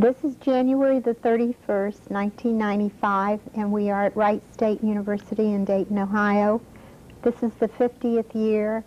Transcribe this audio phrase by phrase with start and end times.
[0.00, 5.98] This is January the 31st, 1995, and we are at Wright State University in Dayton,
[5.98, 6.62] Ohio.
[7.20, 8.82] This is the 50th year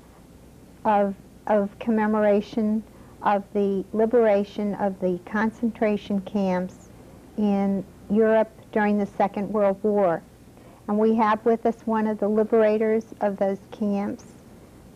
[0.86, 1.14] of,
[1.46, 2.84] of commemoration
[3.22, 6.90] of the liberation of the concentration camps
[7.38, 10.24] in Europe during the Second World War.
[10.88, 14.26] And we have with us one of the liberators of those camps,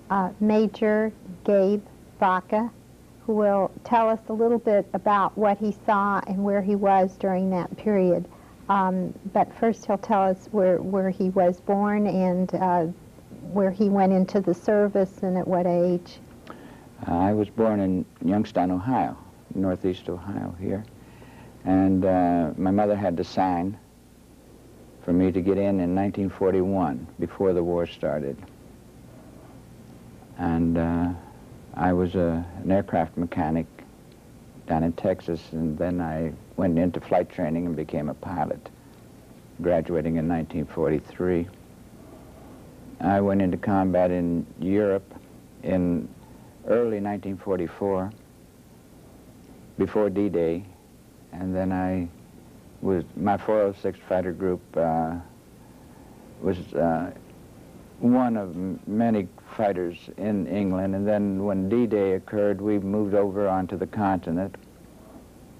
[0.09, 1.11] uh, Major
[1.43, 1.83] Gabe
[2.19, 2.71] Vacca,
[3.27, 7.17] who will tell us a little bit about what he saw and where he was
[7.17, 8.25] during that period.
[8.69, 12.85] Um, but first he'll tell us where, where he was born and uh,
[13.51, 16.19] where he went into the service and at what age.
[17.05, 19.17] Uh, I was born in Youngstown, Ohio,
[19.53, 20.85] northeast Ohio here.
[21.65, 23.77] And uh, my mother had to sign
[25.03, 28.37] for me to get in in 1941, before the war started.
[30.37, 31.09] And uh,
[31.77, 33.67] I was a, an aircraft mechanic
[34.65, 38.69] down in Texas, and then I went into flight training and became a pilot,
[39.61, 41.47] graduating in 1943.
[42.99, 45.13] I went into combat in Europe
[45.61, 46.09] in
[46.65, 48.11] early 1944,
[49.77, 50.65] before D-Day,
[51.31, 52.07] and then I
[52.81, 55.15] was, my 406 fighter group uh,
[56.41, 57.11] was uh,
[57.99, 58.55] one of
[58.87, 64.55] many fighters in England, and then when D-Day occurred, we moved over onto the continent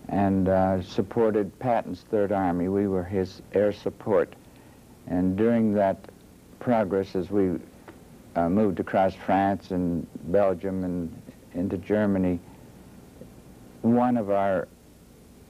[0.09, 2.69] and uh, supported Patton's Third Army.
[2.69, 4.33] We were his air support.
[5.07, 5.97] And during that
[6.59, 7.59] progress, as we
[8.35, 11.21] uh, moved across France and Belgium and
[11.53, 12.39] into Germany,
[13.81, 14.67] one of our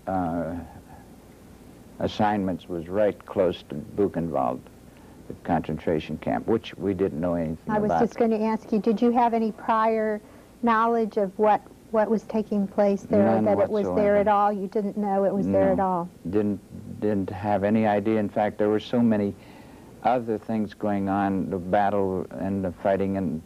[0.07, 0.55] uh,
[1.99, 4.61] assignments was right close to Buchenwald,
[5.27, 8.01] the concentration camp, which we didn't know anything I was about.
[8.01, 10.21] just going to ask you, did you have any prior
[10.63, 11.61] knowledge of what,
[11.91, 13.23] what was taking place there?
[13.23, 14.51] None that it was there at all?
[14.51, 16.09] You didn't know it was there at all?
[16.29, 16.59] Didn't
[16.99, 18.19] didn't have any idea.
[18.19, 19.35] In fact, there were so many
[20.03, 23.41] other things going on, the battle and the fighting, and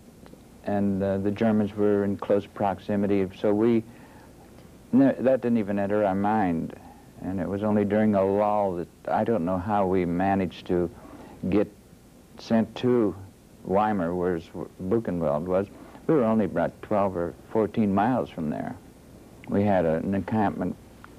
[0.63, 3.27] and uh, the Germans were in close proximity.
[3.39, 3.83] So we
[4.93, 6.75] no, that didn't even enter our mind.
[7.23, 10.89] And it was only during a lull that I don't know how we managed to
[11.49, 11.71] get
[12.37, 13.15] sent to
[13.63, 14.39] Weimar, where
[14.83, 15.67] Buchenwald was.
[16.07, 18.75] We were only about 12 or 14 miles from there.
[19.47, 20.75] We had an encampment,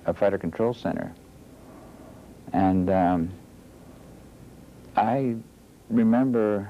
[0.06, 1.12] a fighter control center.
[2.52, 3.30] And um,
[4.96, 5.36] I
[5.88, 6.68] remember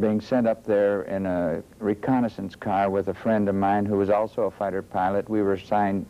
[0.00, 4.10] being sent up there in a reconnaissance car with a friend of mine who was
[4.10, 5.28] also a fighter pilot.
[5.28, 6.06] We were assigned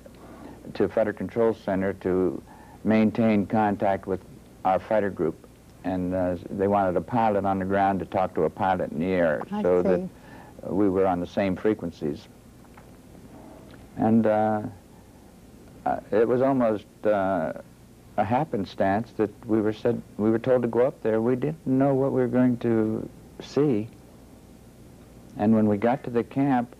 [0.74, 2.42] to Fighter Control Center to
[2.82, 4.20] maintain contact with
[4.64, 5.45] our fighter group.
[5.86, 8.98] And uh, they wanted a pilot on the ground to talk to a pilot in
[8.98, 9.88] the air I so see.
[9.88, 12.26] that we were on the same frequencies.
[13.96, 14.62] And uh,
[15.86, 17.52] uh, it was almost uh,
[18.16, 21.20] a happenstance that we were said we were told to go up there.
[21.22, 23.08] We didn't know what we were going to
[23.40, 23.86] see.
[25.38, 26.74] And when we got to the camp,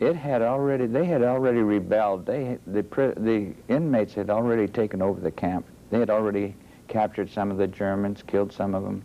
[0.00, 2.26] it had already they had already rebelled.
[2.26, 2.82] They the
[3.16, 5.64] the inmates had already taken over the camp.
[5.88, 6.54] They had already
[6.88, 9.02] captured some of the Germans, killed some of them.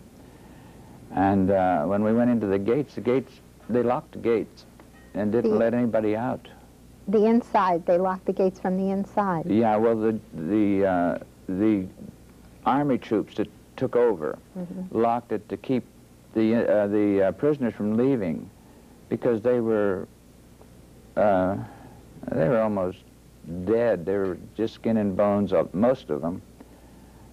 [1.15, 4.65] And uh, when we went into the gates, the gates they locked the gates
[5.13, 6.47] and didn't The- let anybody out.
[7.07, 9.47] The inside, they locked the gates from the inside.
[9.47, 11.17] Yeah, well, the the uh,
[11.47, 11.87] the
[12.67, 13.47] army troops that
[13.77, 14.85] took over Mhm.
[14.91, 15.83] locked it to keep
[16.35, 18.47] the uh, the uh, prisoners from leaving,
[19.09, 20.07] because they were
[21.17, 21.57] uh,
[22.31, 22.99] they were almost
[23.65, 24.05] dead.
[24.05, 26.43] They were just skin and bones, most of them,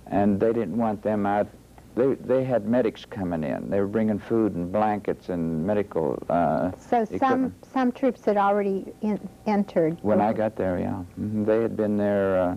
[0.08, 1.48] and they didn't want them out.
[1.94, 3.70] They they had medics coming in.
[3.70, 6.22] They were bringing food and blankets and medical.
[6.28, 7.54] Uh, So some, equipment.
[7.72, 9.98] some troops had already in, entered.
[10.02, 11.02] When I got there, yeah.
[11.18, 11.46] Mhm.
[11.46, 12.56] They had been there, uh,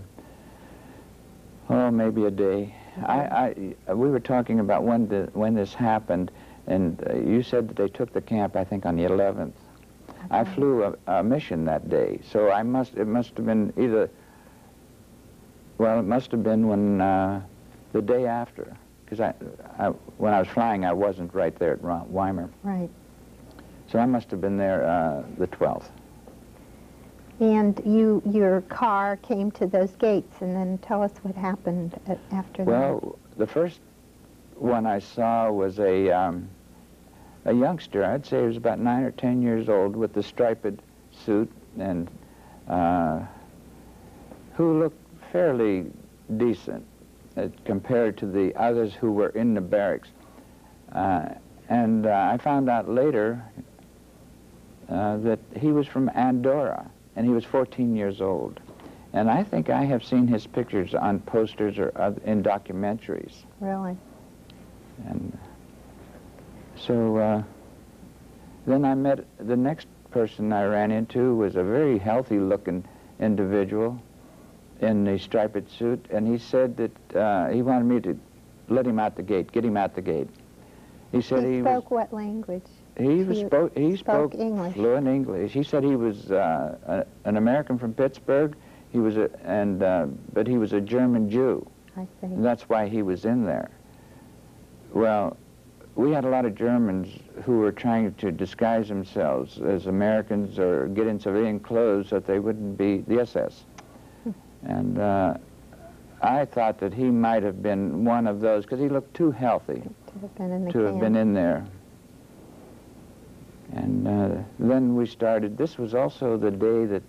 [1.69, 2.75] oh, maybe a day.
[3.03, 3.53] I,
[3.87, 6.31] I, we were talking about when, the, when this happened,
[6.67, 9.53] and uh, you said that they took the camp, I think, on the 11th.
[10.31, 14.09] I flew a, a mission that day, so I must, it must have been either,
[15.79, 17.41] well, it must have been when, uh,
[17.93, 19.33] the day after, because I,
[19.79, 19.87] I,
[20.17, 22.49] when I was flying, I wasn't right there at Weimar.
[22.63, 22.89] Right.
[23.91, 25.85] So I must have been there uh, the 12th.
[27.39, 31.97] And you, your car came to those gates, and then tell us what happened
[32.31, 32.71] after that.
[32.71, 33.79] Well, the first
[34.55, 36.49] one I saw was a um,
[37.45, 38.03] a youngster.
[38.03, 40.81] I'd say he was about nine or ten years old with the striped
[41.25, 41.49] suit
[41.79, 42.09] and
[42.67, 43.21] uh,
[44.55, 45.85] who looked fairly
[46.37, 46.85] decent
[47.37, 50.09] uh, compared to the others who were in the barracks.
[50.91, 51.29] Uh,
[51.69, 53.43] and uh, I found out later
[54.89, 58.59] uh, that he was from Andorra, and he was 14 years old.
[59.13, 61.89] And I think I have seen his pictures on posters or
[62.25, 63.43] in documentaries.
[63.59, 63.97] Really?
[65.07, 65.37] And
[66.75, 67.43] so uh,
[68.65, 72.83] then I met the next person I ran into was a very healthy looking
[73.19, 73.99] individual
[74.81, 78.19] in a striped suit, and he said that uh, he wanted me to
[78.69, 80.29] let him out the gate, get him out the gate.
[81.11, 82.63] He said he he, spoke what language?
[82.97, 84.73] he was spoke he spoke spoke English.
[84.73, 85.51] fluent English.
[85.53, 88.55] He said he was uh, a, an American from Pittsburgh.
[88.91, 91.65] He was a and uh, but he was a German Jew.
[91.97, 92.27] I see.
[92.27, 93.71] And that's why he was in there.
[94.93, 95.37] Well,
[95.95, 97.09] we had a lot of Germans
[97.43, 102.27] who were trying to disguise themselves as Americans or get in civilian clothes so that
[102.27, 103.63] they wouldn't be the SS.
[104.65, 105.35] And uh,
[106.21, 109.81] I thought that he might have been one of those because he looked too healthy
[110.13, 111.65] To have been in the to have been in there.
[113.73, 115.57] And uh, then we started.
[115.57, 117.03] This was also the day that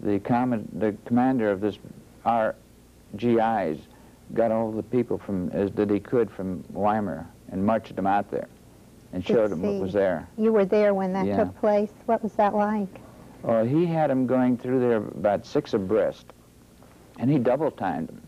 [0.00, 1.78] the, common, the commander of this
[2.24, 2.54] our
[3.16, 3.78] GIs
[4.34, 8.30] got all the people from as that he could from Weimar and marched them out
[8.30, 8.48] there
[9.12, 10.28] and showed them what was there.
[10.38, 11.36] You were there when that Yeah.
[11.44, 11.92] took place.
[12.06, 13.00] What was that like?
[13.42, 16.32] Well, he had them going through there about six abreast,
[17.18, 18.22] and he double timed them,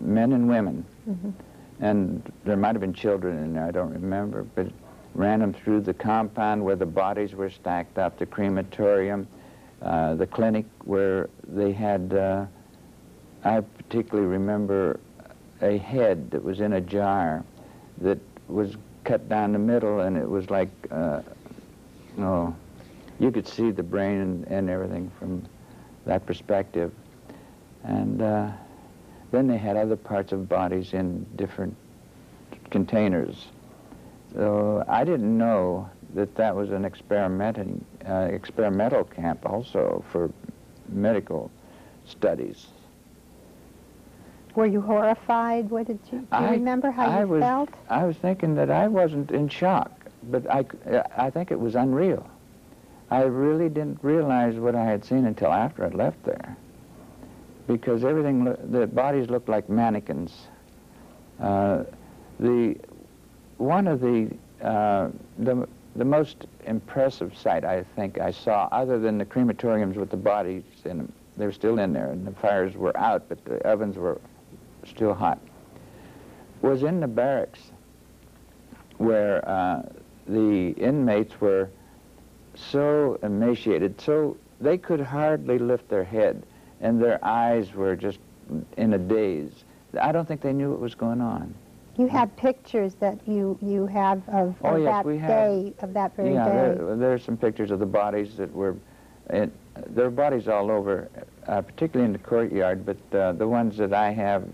[0.00, 0.84] men and women.
[1.08, 1.32] Mhm.
[1.80, 4.66] And there might have been children in there, I don't remember, but
[5.14, 9.26] ran them through the compound where the bodies were stacked up, the crematorium,
[9.82, 12.46] uh, the clinic where they had, uh,
[13.44, 14.98] I particularly remember
[15.62, 17.44] a head that was in a jar
[17.98, 21.20] that was cut down the middle, and it was like, uh,
[22.16, 22.54] no,
[23.20, 25.42] you could see the brain and, and everything from
[26.06, 26.92] that perspective.
[27.84, 28.50] And uh,
[29.30, 31.74] then they had other parts of bodies in different
[32.70, 33.46] containers.
[34.34, 40.30] So I didn't know that that was an experimenting, uh, experimental camp also for
[40.88, 41.50] medical
[42.06, 42.66] studies.
[44.54, 45.70] Were you horrified?
[45.70, 47.68] What did you, do you I- remember how I you was, felt?
[47.88, 49.92] I was thinking that I wasn't in shock,
[50.30, 50.64] but I,
[51.16, 52.26] I think it was unreal.
[53.10, 56.56] I really didn't realize what I had seen until after I left there.
[57.68, 60.48] Because everything, the bodies looked like mannequins.
[61.38, 61.84] Uh,
[62.40, 62.74] the,
[63.58, 64.30] one of the,
[64.62, 70.10] uh, the, the most impressive sight I think I saw, other than the crematoriums with
[70.10, 73.44] the bodies in them, they were still in there and the fires were out, but
[73.44, 74.20] the ovens were
[74.84, 75.38] still hot,
[76.62, 77.60] was in the barracks
[78.96, 79.82] where uh,
[80.26, 81.70] the inmates were
[82.54, 86.42] so emaciated, so they could hardly lift their head,
[86.80, 88.18] and their eyes were just
[88.76, 89.64] in a daze.
[90.00, 91.54] I don't think they knew what was going on.
[91.96, 96.14] You have pictures that you, you have of, Oh, of yes, that day, of that
[96.14, 96.76] very yeah, day.
[96.96, 98.76] there, are some pictures of the bodies that were,
[99.30, 99.50] it,
[99.88, 101.08] there are bodies all over,
[101.48, 104.44] uh, particularly in the courtyard, but uh, the ones that I have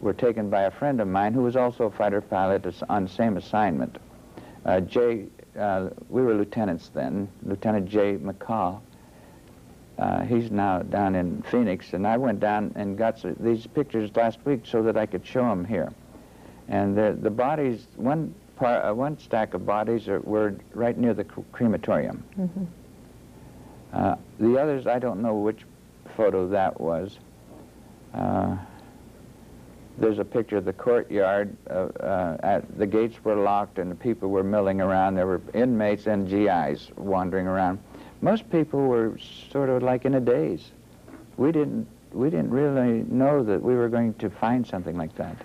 [0.00, 3.10] were taken by a friend of mine who was also a fighter pilot on the
[3.10, 3.96] same assignment.
[4.66, 5.24] Uh, Jay,
[5.58, 8.80] uh, we were lieutenants then, Lieutenant Jay McCall.
[10.00, 14.38] Uh, he's now down in Phoenix, and I went down and got these pictures last
[14.46, 15.92] week so that I could show them here.
[16.68, 21.12] And the, the bodies, one, par, uh, one stack of bodies are, were right near
[21.12, 22.24] the cr- crematorium.
[22.38, 22.66] Mhm.
[23.92, 25.66] Uh, the others, I don't know which
[26.16, 27.18] photo that was.
[28.14, 28.56] Uh,
[29.98, 31.54] there's a picture of the courtyard.
[31.68, 35.16] Uh, uh, at, the gates were locked and the people were milling around.
[35.16, 37.80] There were inmates and GIs wandering around.
[38.22, 39.16] Most people were
[39.50, 40.70] sort of like in a daze.
[41.36, 45.36] We didn't, we didn't really know that we were going to find something like that.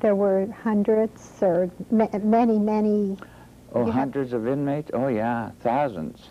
[0.00, 3.16] There were hundreds or ma- many, many,
[3.74, 4.90] Oh, have- hundreds of inmates?
[4.94, 6.28] Oh, yeah, thousands.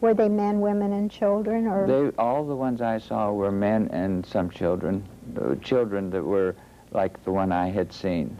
[0.00, 1.66] were they men, women, and children?
[1.66, 5.02] Or They, all the ones I saw were men and some children,
[5.40, 6.54] uh, children that were
[6.92, 8.36] like the one I had seen.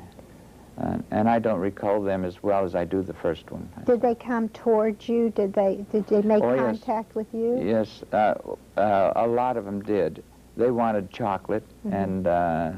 [0.81, 3.69] Uh, and I don't recall them as well as I do the first one.
[3.85, 5.31] did they come towards you?
[5.31, 6.81] Did they, did they make Oh, yes.
[6.83, 7.61] contact with you?
[7.63, 8.35] Yes, uh,
[8.79, 10.23] uh, a lot of them did.
[10.57, 11.93] They wanted chocolate Mhm.
[12.05, 12.73] and uh,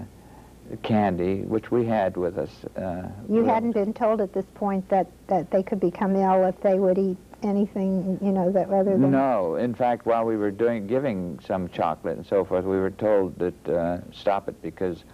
[0.82, 2.64] candy, which we had with us.
[2.76, 6.60] Uh, You hadn't been told at this point that, that they could become ill if
[6.60, 9.10] they would eat anything, you know, that other than...
[9.10, 12.90] No, in fact, while we were doing giving some chocolate and so forth, we were
[12.90, 15.04] told that uh, stop it because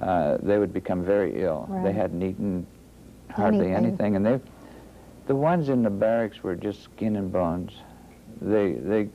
[0.00, 1.68] uh, they would become very ill.
[1.82, 2.66] They hadn't eaten
[3.30, 3.86] hardly Anything.
[3.86, 4.40] anything, and they,
[5.26, 7.72] the ones in the barracks were just skin and bones.
[8.40, 9.08] They they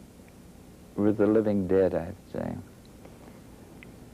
[0.95, 2.53] were the living dead, I'd say.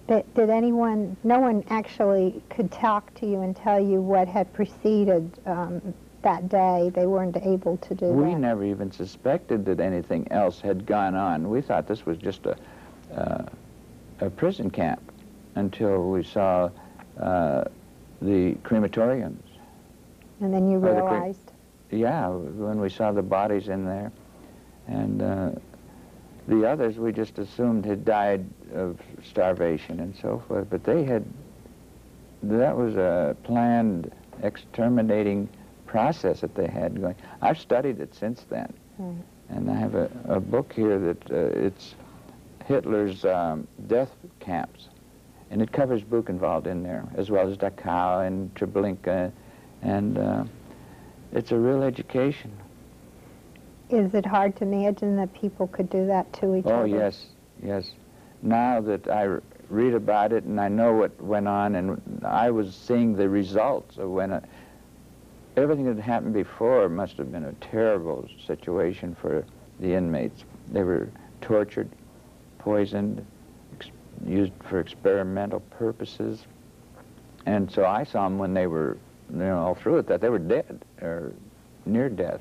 [0.08, 4.52] Did, did anyone, no one actually could talk to you and tell you what had
[4.52, 6.92] preceded um, that day?
[6.94, 8.40] They weren't able to do We that?
[8.40, 11.50] never even suspected that anything else had gone on.
[11.50, 12.58] We thought this was just a
[13.16, 13.46] uh,
[14.22, 15.11] a prison camp
[15.56, 16.70] until we saw
[17.20, 17.64] uh,
[18.22, 19.44] the crematoriums.
[20.40, 21.52] And then you the realized,
[21.92, 24.12] Yeah, when we saw the bodies in there.
[24.88, 25.52] And uh,
[26.48, 30.68] the others we just assumed had died of starvation and so forth.
[30.70, 31.26] But they had,
[32.44, 35.48] that was a planned exterminating
[35.86, 37.16] process that they had going.
[37.42, 38.74] I've studied it since then.
[38.98, 39.24] Right.
[39.50, 41.96] And I have a, a book here that uh, it's
[42.66, 44.88] Hitler's um, death camps.
[45.52, 49.32] And it covers Buchenwald in there, as well as Dachau and Treblinka.
[49.82, 50.46] And uh,
[51.34, 52.52] it's a real education.
[53.90, 56.76] is it hard to imagine that people could do that to each other?
[56.76, 57.26] Oh, yes,
[57.62, 57.92] yes.
[58.42, 62.50] Now that I r- read about it and I know what went on, and I
[62.50, 64.46] was seeing the results of when it,
[65.58, 69.46] everything that happened before must have been a terrible situation for
[69.82, 70.46] the inmates.
[70.72, 71.10] They were
[71.42, 71.90] tortured,
[72.58, 73.26] poisoned,
[74.26, 76.46] used for experimental purposes.
[77.46, 78.98] And so I saw them when they were,
[79.32, 81.34] you know, all through it, that they were dead or
[81.86, 82.40] near death.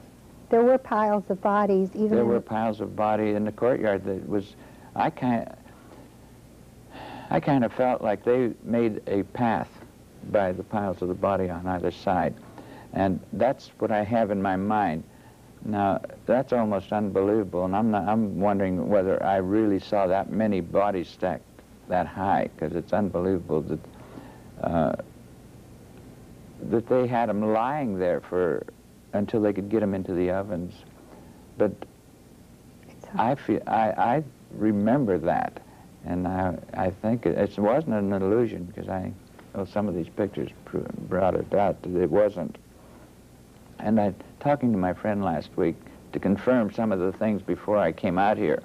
[0.50, 4.28] There were piles of bodies, even There were piles of body in the courtyard that
[4.28, 4.54] was,
[4.96, 5.48] I kind,
[7.30, 9.68] I kind of felt like they made a path
[10.30, 12.34] by the piles of the body on either side,
[12.92, 15.04] and that's what I have in my mind.
[15.64, 20.60] Now that's almost unbelievable, and I'm not, I'm wondering whether I really saw that many
[20.60, 21.49] bodies stacked
[21.90, 23.78] that high, because it's unbelievable that
[24.62, 24.96] uh,
[26.62, 28.66] that they had them lying there for
[29.12, 30.74] until they could get them into the ovens.
[31.58, 31.72] But
[33.14, 35.60] I feel I, I remember that,
[36.04, 39.12] and I I think it, it wasn't an illusion because I
[39.54, 40.78] well some of these pictures pr-
[41.08, 42.56] brought it out that it wasn't.
[43.78, 45.76] And I talking to my friend last week
[46.12, 48.62] to confirm some of the things before I came out here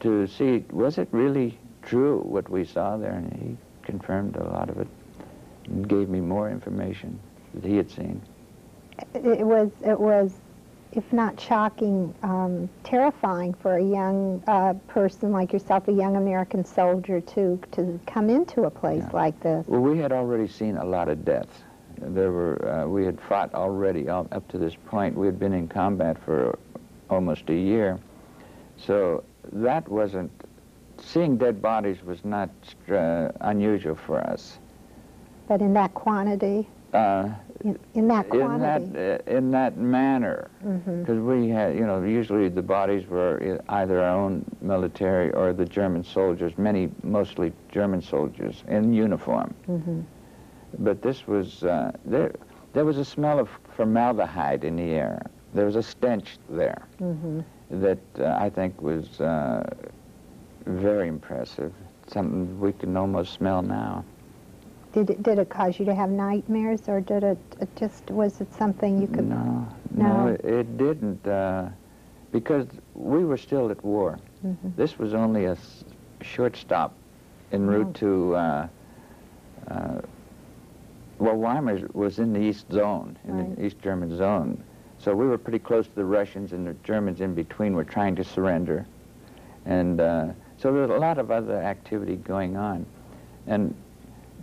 [0.00, 4.68] to see was it really true what we saw there, and he confirmed a lot
[4.70, 4.88] of it
[5.66, 7.18] and gave me more information
[7.54, 8.20] that he had seen.
[9.14, 10.34] It was, it was,
[10.92, 16.64] if not shocking, um, terrifying for a young uh, person like yourself, a young American
[16.64, 19.16] soldier, to to come into a place Yeah.
[19.16, 19.64] like this.
[19.66, 21.62] Well, we had already seen a lot of deaths.
[21.98, 25.16] There were, uh, we had fought already up to this point.
[25.16, 26.58] We had been in combat for
[27.08, 27.98] almost a year.
[28.76, 29.22] So
[29.52, 30.30] that wasn't,
[31.02, 32.50] seeing dead bodies was not
[32.90, 34.58] uh, unusual for us.
[35.48, 37.28] But in that quantity, Uh,
[37.64, 39.20] in, in that in that, quantity.
[39.32, 41.00] uh, in that manner, Mhm.
[41.00, 45.64] because we had, you know, usually the bodies were either our own military or the
[45.64, 49.52] German soldiers, many, mostly German soldiers in uniform.
[49.68, 50.04] Mhm.
[50.78, 52.32] But this was, uh, there,
[52.72, 55.22] there was a smell of formaldehyde in the air.
[55.54, 57.44] There was a stench there Mhm.
[57.70, 59.62] that uh, I think was uh,
[60.66, 61.72] very impressive,
[62.06, 64.04] something we can almost smell now.
[64.92, 68.40] Did it, did it cause you to have nightmares, or did it, it just, was
[68.40, 69.28] it something you could?
[69.28, 70.24] No, No.
[70.24, 71.68] no, it, it didn't, uh,
[72.32, 74.18] because we were still at war.
[74.44, 74.74] Mhm.
[74.76, 75.84] This was only a s-
[76.22, 76.92] short stop
[77.52, 77.92] en route Oh.
[77.92, 78.68] to, uh,
[79.68, 80.00] uh,
[81.18, 83.56] well, Weimar was in the East Zone, in Right.
[83.56, 84.60] the East German zone.
[84.98, 88.16] So we were pretty close to the Russians, and the Germans in between were trying
[88.16, 88.86] to surrender.
[89.66, 90.28] And uh,
[90.60, 92.84] so there was a lot of other activity going on.
[93.46, 93.74] And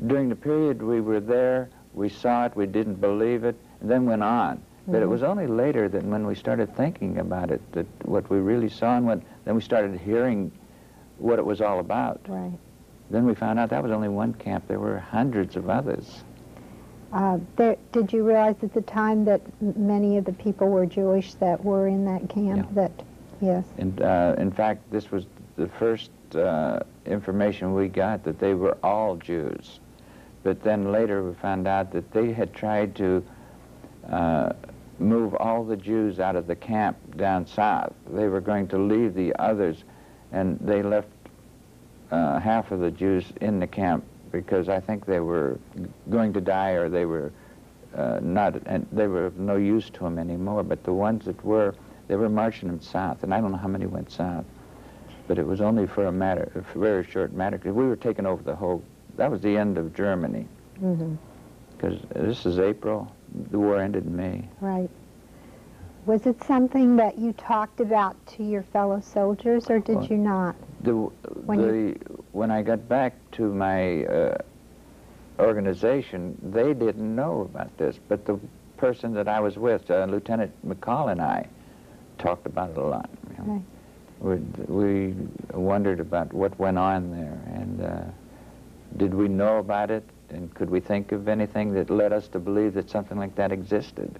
[0.07, 4.05] during the period we were there, we saw it, we didn't believe it, and then
[4.05, 4.61] went on.
[4.87, 5.09] But it Mhm.
[5.09, 8.97] was only later that when we started thinking about it, that what we really saw,
[8.97, 10.51] and when, then we started hearing
[11.19, 12.19] what it was all about.
[12.27, 12.57] Right.
[13.09, 14.67] Then we found out that was only one camp.
[14.67, 16.23] There were hundreds of others.
[17.13, 19.41] Uh, there, did you realize at the time that
[19.77, 22.67] many of the people were Jewish that were in that camp?
[22.69, 22.73] Yeah.
[22.73, 22.91] That,
[23.39, 23.65] yes.
[23.77, 25.25] And uh, in fact, this was
[25.57, 29.79] the first uh, information we got that they were all Jews.
[30.43, 33.23] But then later we found out that they had tried to
[34.09, 34.53] uh,
[34.99, 37.93] move all the Jews out of the camp down south.
[38.09, 39.83] They were going to leave the others,
[40.31, 41.09] and they left
[42.11, 45.59] uh, half of the Jews in the camp because I think they were
[46.09, 47.31] going to die or they were
[47.95, 50.63] uh, not, and they were no use to them anymore.
[50.63, 51.73] But the ones that were,
[52.07, 54.45] they were marching them south, and I don't know how many went south.
[55.27, 58.25] But it was only for a matter, a very short matter, because we were taking
[58.25, 58.81] over the whole,
[59.17, 60.47] that was the end of Germany.
[60.79, 61.15] hmm
[61.75, 63.11] Because this is April,
[63.51, 64.47] the war ended in May.
[64.61, 64.89] Right.
[66.05, 70.17] Was it something that you talked about to your fellow soldiers, or did Well, you
[70.17, 70.55] not?
[70.81, 71.95] The, When the,
[72.31, 74.37] when I got back to my uh,
[75.39, 78.39] organization, they didn't know about this, but the
[78.77, 81.47] person that I was with, uh, Lieutenant McCall and I,
[82.17, 83.09] talked about it a lot.
[83.29, 83.53] you know.
[83.53, 83.61] Right.
[84.19, 85.15] We'd-
[85.53, 88.03] wondered about what went on there, and uh,
[88.97, 92.39] did we know about it, and could we think of anything that led us to
[92.39, 94.11] believe that something like that existed?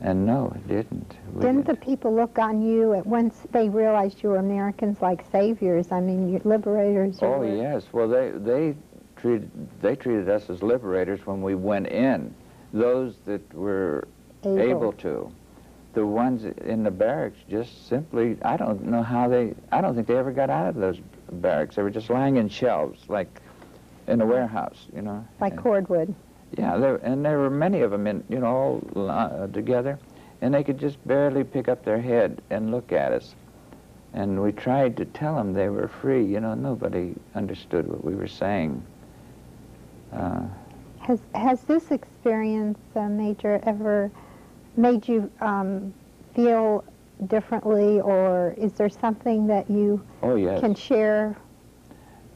[0.00, 1.14] And no, it didn't.
[1.32, 5.24] We Didn't the people look on you at once they realized you were Americans like
[5.30, 5.90] saviors?
[5.92, 7.20] I mean, you liberators.
[7.22, 7.84] Oh were- yes.
[7.92, 8.74] Well, they they
[9.16, 9.50] treated
[9.80, 12.34] they treated us as liberators when we went in.
[12.72, 14.06] Those that were
[14.42, 14.58] Able.
[14.60, 15.30] able to.
[15.94, 20.06] The ones in the barracks just simply, I don't know how they, I don't think
[20.08, 20.98] they ever got out of those
[21.30, 21.76] barracks.
[21.76, 23.28] They were just lying in shelves, like
[24.08, 25.24] in a warehouse, you know.
[25.40, 26.14] Like And- cordwood.
[26.58, 29.98] Yeah, there, and there were many of them, in, you know, all uh, together,
[30.40, 33.34] and they could just barely pick up their head and look at us.
[34.12, 36.24] And we tried to tell them they were free.
[36.24, 38.80] You know, nobody understood what we were saying.
[40.12, 40.42] Uh,
[41.00, 44.12] Has has this experience, uh, Major, ever
[44.76, 45.92] made you um,
[46.34, 46.84] feel
[47.26, 50.60] differently, or is there something that you oh yes.
[50.60, 51.36] can share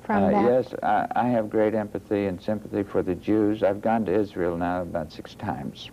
[0.04, 0.45] from Uh, that?
[0.45, 3.62] Yes, I, I have great empathy and sympathy for the Jews.
[3.62, 5.90] I've gone to Israel now about six times.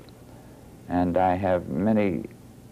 [0.88, 2.25] And I have many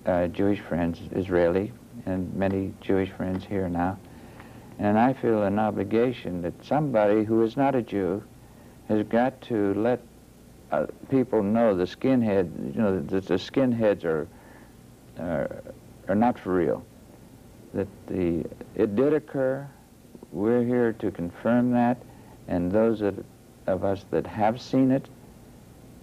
[0.05, 1.71] uh, Jewish friends, Israeli,
[2.05, 3.97] and many Jewish friends here now.
[4.79, 8.23] And I feel an obligation that somebody who is not a Jew
[8.87, 9.99] has got to let
[10.73, 14.27] uh, people know the skinhead, you know, that the skinheads are,
[15.19, 15.61] are,
[16.07, 16.83] are not for real.
[17.75, 18.43] That the,
[18.75, 19.67] it did occur,
[20.31, 21.97] we're here to confirm that,
[22.47, 23.13] and those that,
[23.67, 25.07] of us that have seen it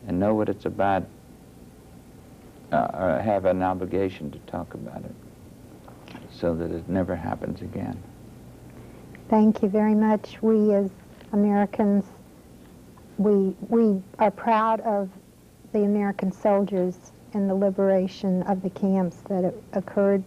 [0.06, 1.04] and know what it's about
[2.70, 5.14] uh, have an obligation to talk about it
[6.30, 8.00] so that it never happens again.
[9.28, 10.40] Thank you very much.
[10.40, 10.90] We as
[11.32, 12.04] Americans,
[13.20, 15.10] we, we are proud of
[15.74, 20.24] the American soldiers and the liberation of the camps that occurred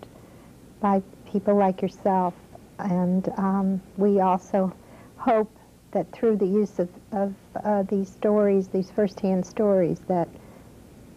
[0.79, 1.01] by
[1.32, 2.36] people like yourself.
[2.77, 4.71] And um, we also
[5.17, 5.49] hope
[5.89, 10.29] that through the use of, of uh, these stories, these firsthand stories, that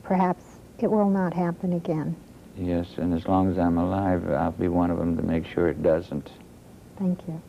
[0.02, 0.44] perhaps
[0.78, 2.16] it will not happen again.
[2.56, 5.68] Yes, and as long as I'm alive, I'll be one of them to make sure
[5.68, 6.30] it doesn't.
[6.98, 7.42] Thank you.